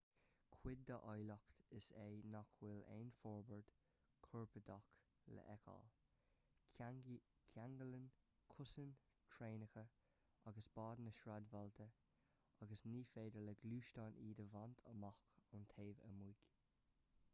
[0.53, 3.73] cuid dá áilleacht is ea nach bhfuil aon fhorbairt
[4.27, 4.87] chorparáideach
[5.39, 7.19] le feiceáil
[7.57, 8.07] ceanglaíonn
[8.55, 8.95] cosáin
[9.35, 9.83] traenacha
[10.53, 11.87] agus báid na sráidbhailte
[12.67, 15.21] agus ní féidir le gluaisteáin iad a bhaint amach
[15.59, 16.43] ón taobh amuigh